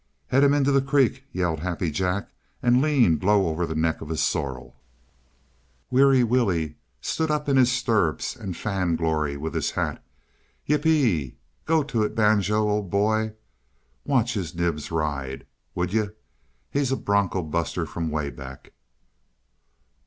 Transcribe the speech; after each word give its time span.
"Head 0.29 0.43
him 0.43 0.51
into 0.55 0.71
the 0.71 0.81
creek," 0.81 1.25
yelled 1.31 1.59
Happy 1.59 1.91
Jack, 1.91 2.31
and 2.63 2.81
leaned 2.81 3.23
low 3.23 3.45
over 3.47 3.67
the 3.67 3.75
neck 3.75 4.01
of 4.01 4.09
his 4.09 4.19
sorrel. 4.23 4.75
Weary 5.91 6.23
Willie 6.23 6.77
stood 7.01 7.29
up 7.29 7.47
in 7.47 7.55
his 7.55 7.71
stirrups 7.71 8.35
and 8.35 8.57
fanned 8.57 8.97
Glory 8.97 9.37
with 9.37 9.53
his 9.53 9.69
hat. 9.69 10.03
"Yip, 10.65 10.85
yee 10.85 11.03
e 11.05 11.15
e! 11.25 11.37
Go 11.67 11.83
to 11.83 12.01
it, 12.01 12.15
Banjo, 12.15 12.67
old 12.67 12.89
boy! 12.89 13.33
Watch 14.03 14.33
his 14.33 14.55
nibs 14.55 14.89
ride, 14.89 15.45
would 15.75 15.93
yuh? 15.93 16.13
He's 16.71 16.91
a 16.91 16.97
broncho 16.97 17.43
buster 17.43 17.85
from 17.85 18.09
away 18.09 18.31
back." 18.31 18.71